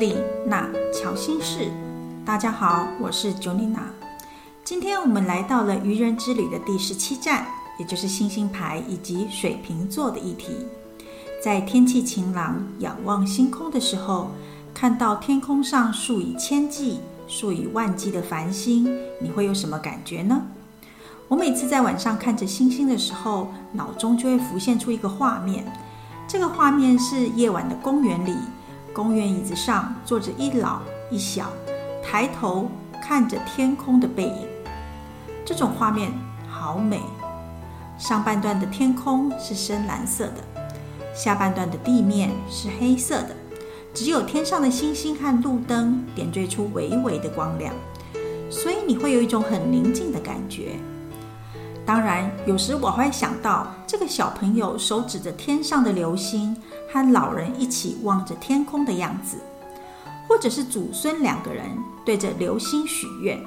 [0.00, 0.16] 丽
[0.46, 1.70] 娜乔心事，
[2.24, 3.82] 大家好，我是 j o n i n a
[4.64, 7.46] 今天我们来到了愚人之旅的第十七站，
[7.78, 10.54] 也就是星星牌以及水瓶座的议题。
[11.44, 14.30] 在天气晴朗、仰望星空的时候，
[14.72, 20.40] 看到天空上数以千计、数以万计的繁星，你会有什么感觉呢？
[21.28, 25.70] 我每次在晚上看着星星的时候，脑中就会浮现出一个画面。
[26.26, 28.34] 这个画面是夜晚的公园里。
[28.92, 30.80] 公园椅子上坐着一老
[31.10, 31.50] 一小，
[32.02, 32.70] 抬头
[33.02, 34.46] 看着天空的背影。
[35.44, 36.12] 这种画面
[36.48, 37.00] 好美。
[37.98, 40.64] 上半段的天空是深蓝色的，
[41.14, 43.36] 下半段的地面是黑色的，
[43.92, 47.74] 只有天上的星星和路灯点缀出微微的光亮，
[48.48, 50.76] 所以你会有一种很宁静的感觉。
[51.90, 56.56] 当然，有时我会想到这个小朋友手指着天上的流星，
[56.88, 59.38] 和老人一起望着天空的样子，
[60.28, 61.64] 或者是祖孙两个人
[62.06, 63.40] 对着流星许愿，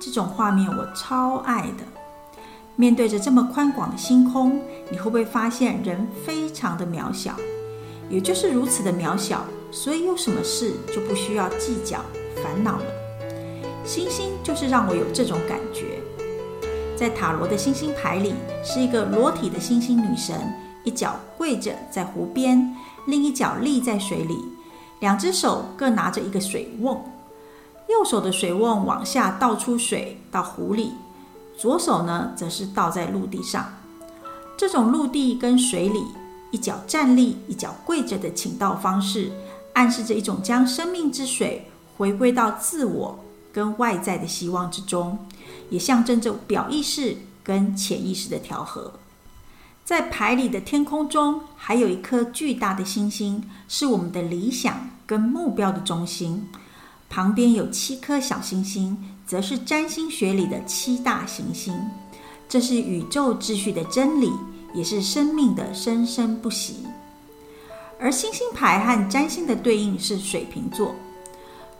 [0.00, 1.84] 这种画面我超爱的。
[2.76, 4.58] 面对着这么宽广的星空，
[4.90, 7.36] 你会不会发现人非常的渺小？
[8.08, 11.98] 也就是如此的渺小，所以有什么事就不需要计较、
[12.42, 12.86] 烦恼了。
[13.84, 16.01] 星星就是让我有这种感觉。
[17.02, 20.36] 在塔罗的星星牌里，是一个裸体的星星女神，
[20.84, 22.76] 一脚跪着在湖边，
[23.08, 24.38] 另一脚立在水里，
[25.00, 26.96] 两只手各拿着一个水瓮，
[27.88, 30.92] 右手的水瓮往下倒出水到湖里，
[31.58, 33.66] 左手呢则是倒在陆地上。
[34.56, 36.04] 这种陆地跟水里
[36.52, 39.32] 一脚站立一脚跪着的请道方式，
[39.72, 41.66] 暗示着一种将生命之水
[41.98, 43.18] 回归到自我
[43.52, 45.18] 跟外在的希望之中。
[45.72, 48.92] 也象征着表意识跟潜意识的调和。
[49.82, 56.46] 在牌里的天空中，还有一颗巨大的星星，是我们的理想跟目标的中心。
[57.08, 58.96] 旁边有七颗小星星，
[59.26, 61.74] 则是占星学里的七大行星。
[62.48, 64.30] 这是宇宙秩序的真理，
[64.74, 66.86] 也是生命的生生不息。
[67.98, 70.94] 而星星牌和占星的对应是水瓶座。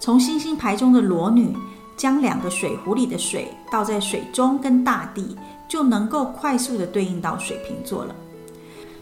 [0.00, 1.54] 从星星牌中的裸女。
[2.02, 5.36] 将两个水壶里的水倒在水中跟大地，
[5.68, 8.12] 就能够快速的对应到水瓶座了。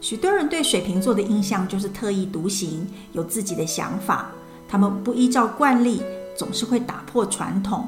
[0.00, 4.28] 许多人对水瓶座的印象就是特立独行，有自己的想法，
[4.68, 6.04] 他们不依照惯例，
[6.36, 7.84] 总是会打破传统，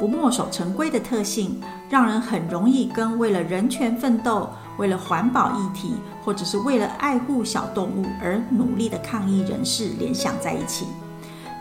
[0.00, 1.60] 不墨守成规的特性，
[1.90, 5.92] 让人很容易跟为了人权奋斗、为了环保议题，
[6.24, 10.86] 或者是为了爱护小动物而努力的抗议人士联想在一起。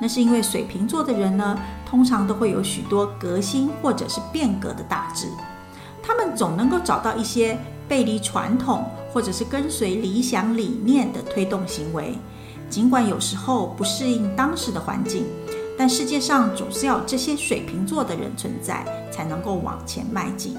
[0.03, 5.27] 那是因为水瓶座的人呢，通常都会有许多革新或者是变革的大志，
[6.01, 7.55] 他们总能够找到一些
[7.87, 12.15] 背离传统或者是跟随理想理念的推动行为。
[12.67, 15.27] 尽管有时候不适应当时的环境，
[15.77, 20.57] 但世界上总是要这些水瓶座的人存在，才能够往前迈进。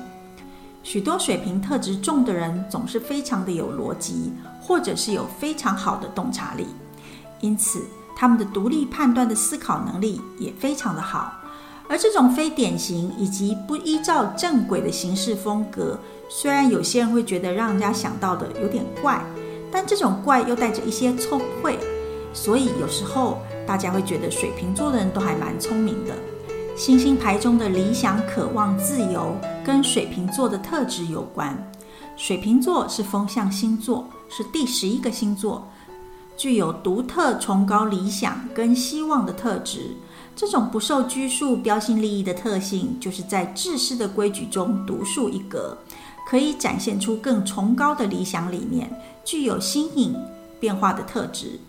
[0.85, 6.69] 许多水瓶特质重的人总是非常的有逻辑，或者是有非常好的洞察力，
[7.41, 7.83] 因此。
[8.17, 11.33] 他们的独立判断的思考能力也非常的好，
[11.89, 19.23] 而这种非典型以及不依照正轨的行事风格，虽然有些人会觉得让人家想到的有点怪，
[19.71, 21.79] 但这种怪又带着一些聪慧，
[22.33, 26.15] 所以有时候大家会觉得水瓶座的人都还蛮聪明的。
[26.75, 31.57] 星星牌中的理想、渴望、自由，跟水瓶座的特质有关。
[32.17, 35.69] 水瓶座是风象星座，是第十一个星座。
[36.37, 39.97] 具有独特、崇高理想跟希望的特质，
[40.35, 45.79] 这种不受拘束、标新立异的特性，就是在制式的规矩中独树一格，
[46.29, 48.91] 可以展现出更崇高的理想理念，
[49.25, 50.17] 具有新颖、
[50.59, 51.61] 变化的特质。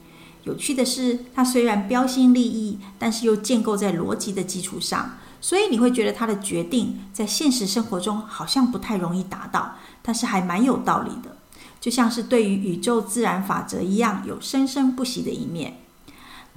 [0.45, 11.37] 有趣的是，它虽然标新立异，但是又建构在逻辑的基础上，所以你会觉得它的决定在现实生活中好像不太容易达到，但是还蛮有道理的。
[11.83, 15.73] 就像是对于宇宙自然法则一样，有生生不息的一面。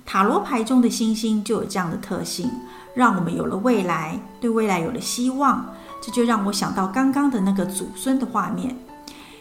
[0.05, 2.49] 塔罗牌中的星星就有这样的特性，
[2.95, 5.75] 让我们有了未来，对未来有了希望。
[6.01, 8.77] 这就让我想到刚刚的那个祖孙的画面：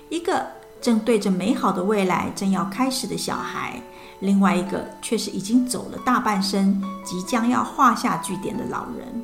[0.10, 0.48] 一个
[0.82, 3.80] 正对着美好的未来正要开始的小孩，
[4.22, 9.24] 另外一个却是已经走了大半生，即将要画下句点的老人。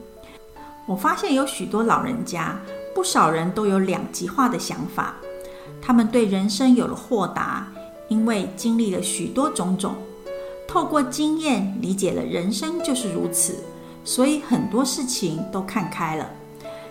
[0.85, 2.55] 我发现有许多老人家，
[2.93, 5.15] 不少人都有两极化的想法。
[5.81, 7.67] 他们对人生有了豁达，
[8.07, 9.95] 因为经历了许多种种，
[10.67, 13.55] 透过经验理解了人生就是如此，
[14.03, 16.29] 所以很多事情都看开了。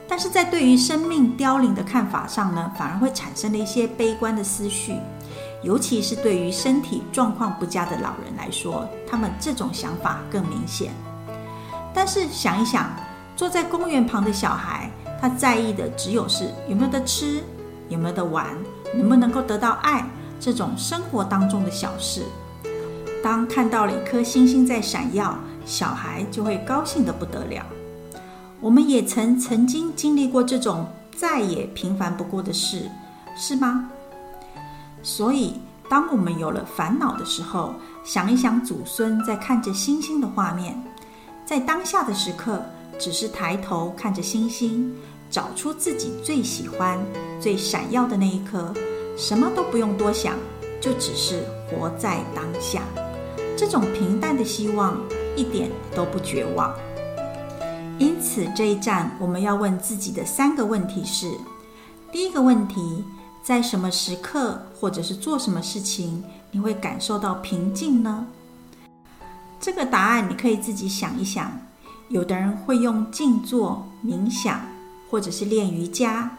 [0.09, 4.97] 但是在对于生命凋零的看法上呢，反而会产生了一些悲观的思绪，
[5.63, 10.91] 尤其是对于身体状况不佳的老人来说，他们这种想法更明显。
[11.95, 12.91] 但是想一想，
[13.37, 14.91] 坐在公园旁的小孩，
[15.21, 17.45] 他在意的只有是有没有得吃，
[17.91, 18.47] 有没有得玩，
[18.97, 20.09] 能不能够得到爱，
[20.41, 22.23] 这种生活当中的小事。
[23.23, 27.67] 当看到了一颗星星在闪耀，小孩就会高兴得不得了。
[28.61, 32.91] 我们也曾曾经经历过这种再也平凡不过的事，
[33.37, 33.91] 是吗？
[35.03, 40.83] 所以，当我们有了烦恼的时候，想一想祖孙在看着星星的画面，
[41.45, 42.63] 在当下的时刻，
[42.99, 44.95] 只是抬头看着星星，
[45.31, 46.99] 找出自己最喜欢、
[47.41, 48.75] 最闪耀的那一颗，
[49.17, 50.37] 什么都不用多想，
[50.81, 52.82] 就只是活在当下。
[53.56, 55.00] 这种平淡的希望，
[55.37, 56.75] 一点都不绝望。
[57.99, 61.31] 因此，这一站我们要问自己的三个问题是：
[62.11, 63.05] 第一个问题。
[63.43, 68.26] 在什么时刻，或者是做什么事情，你会感受到平静呢？
[69.59, 71.50] 这个答案你可以自己想一想。
[72.11, 74.61] 有的人会用静坐、冥想，
[75.11, 76.31] 或者是练瑜伽；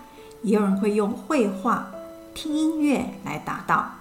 [0.44, 1.92] 也有人会用绘画、
[2.34, 3.96] 听音乐来达到。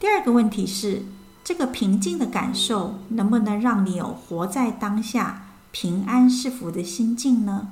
[0.00, 1.02] 第二个问题是，
[1.44, 7.68] 这个平静的感受能不能让你有活在当下、平安是福的心境呢？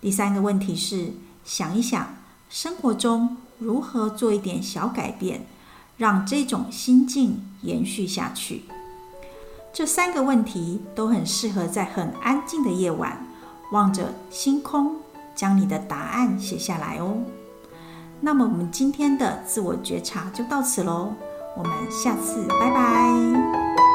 [0.00, 2.14] 第三个问题是，想一想。
[2.50, 5.46] 生活中如何做一点小改变，
[5.96, 8.64] 让这种心境延续下去？
[9.72, 13.26] 这三个问题都很适合在很安静的夜晚，
[13.72, 14.96] 望着星空，
[15.34, 17.16] 将你的答案写下来哦。
[18.20, 21.12] 那么，我们今天的自我觉察就到此喽，
[21.56, 23.91] 我们下次拜拜。